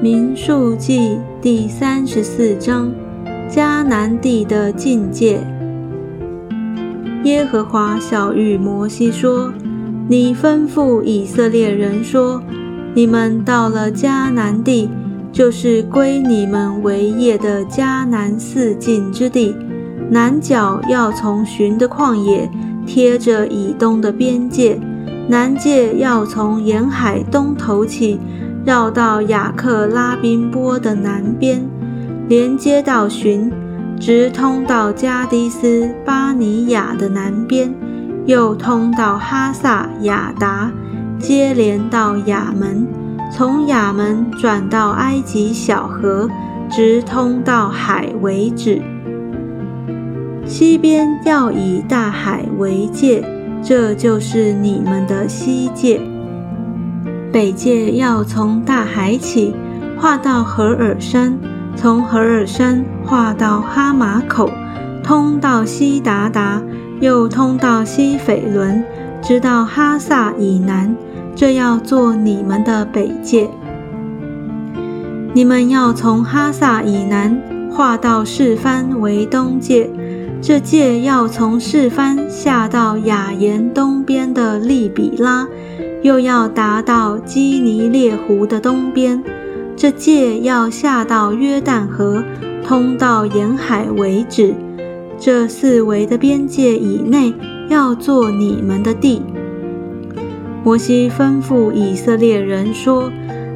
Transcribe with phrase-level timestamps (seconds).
[0.00, 2.88] 民数记第三十四章，
[3.50, 5.40] 迦南地的境界。
[7.24, 9.52] 耶和华小谕摩西说
[10.06, 12.40] ：“你吩咐以色列人说，
[12.94, 14.88] 你们到了迦南地，
[15.32, 19.52] 就是归你们为业的迦南四境之地，
[20.08, 22.48] 南角要从寻的旷野
[22.86, 24.78] 贴着以东的边界，
[25.28, 28.20] 南界要从沿海东头起。”
[28.68, 31.66] 绕到雅克拉宾波的南边，
[32.28, 33.50] 连接到寻，
[33.98, 37.72] 直通到加迪斯巴尼亚的南边，
[38.26, 40.70] 又通到哈萨雅达，
[41.18, 42.86] 接连到亚门，
[43.32, 46.28] 从亚门转到埃及小河，
[46.68, 48.82] 直通到海为止。
[50.44, 53.24] 西边要以大海为界，
[53.62, 55.98] 这就是你们的西界。
[57.30, 59.54] 北界要从大海起，
[59.98, 61.38] 划到何尔山，
[61.76, 64.50] 从何尔山划到哈马口，
[65.04, 66.62] 通到西达达，
[67.00, 68.82] 又通到西斐伦，
[69.20, 70.96] 直到哈萨以南，
[71.34, 73.48] 这要做你们的北界。
[75.34, 77.38] 你们要从哈萨以南
[77.70, 79.90] 划到示番为东界，
[80.40, 85.46] 这界要从示番下到雅言东边的利比拉。
[86.02, 89.22] 又要达到基尼列湖的东边，
[89.76, 92.22] 这界要下到约旦河，
[92.64, 94.54] 通到沿海为止。
[95.18, 97.34] 这四围的边界以内，
[97.68, 99.20] 要做你们的地。
[100.62, 103.10] 摩西吩咐以色列人说：“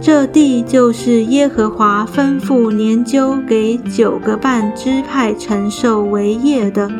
[0.00, 6.90] 这地就是耶和华吩咐年究给九个半支派承受为业的，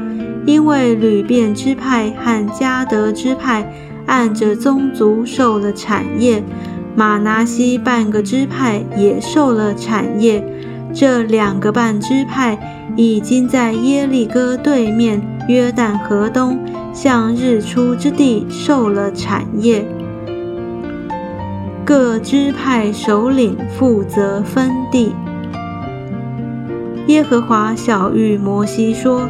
[0.46, 3.70] 因为吕遍支派和迦得支派。”
[4.06, 6.42] 按着宗族受了产业，
[6.94, 10.42] 马拿西半个支派也受了产业。
[10.94, 12.58] 这两个半支派
[12.96, 16.58] 已经在耶利哥对面约旦河东，
[16.94, 19.84] 向日出之地受了产业。
[21.84, 25.14] 各支派首领负责分地。
[27.08, 29.28] 耶和华小谕摩西说：“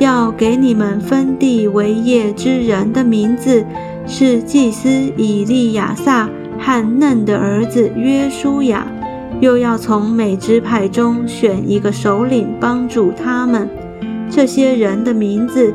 [0.00, 3.64] 要给你们分地为业之人的名字。”
[4.12, 6.28] 是祭司以利亚撒
[6.58, 8.84] 和嫩的儿子约书亚，
[9.40, 13.70] 又要从每支派中选一个首领帮助他们。
[14.28, 15.72] 这些人的名字：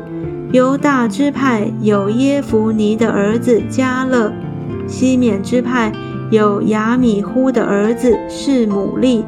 [0.52, 4.30] 犹大支派有耶弗尼的儿子加勒；
[4.86, 5.90] 西缅支派
[6.30, 9.24] 有亚米呼的儿子是姆利；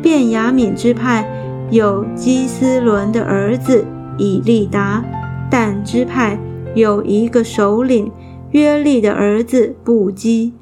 [0.00, 1.28] 便雅敏支派
[1.70, 3.84] 有基斯伦的儿子
[4.16, 5.02] 以利达；
[5.50, 6.38] 但支派
[6.76, 8.12] 有一个首领。
[8.54, 10.52] 约利的儿子布基，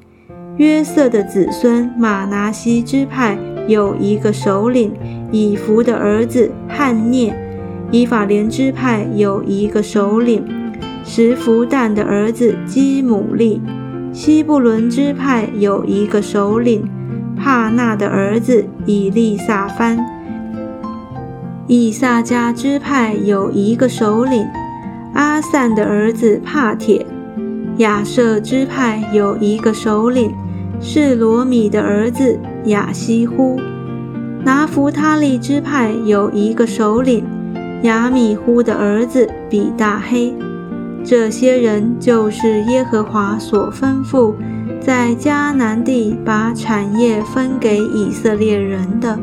[0.57, 3.37] 约瑟的子孙马拿西支派
[3.67, 4.91] 有一个首领
[5.31, 7.31] 以弗的儿子汉涅，
[7.91, 10.43] 以法莲支派有一个首领
[11.03, 13.61] 什弗旦的儿子基姆利，
[14.11, 16.89] 西布伦支派有一个首领
[17.37, 20.03] 帕纳的儿子以利撒番，
[21.67, 24.47] 以撒加支派有一个首领
[25.13, 27.05] 阿散的儿子帕铁。
[27.77, 30.31] 亚瑟支派有一个首领，
[30.79, 33.59] 是罗米的儿子亚西呼；
[34.43, 37.23] 拿弗他利支派有一个首领，
[37.81, 40.33] 亚米呼的儿子比大黑。
[41.03, 44.35] 这些人就是耶和华所吩咐，
[44.79, 49.17] 在迦南地把产业分给以色列人的。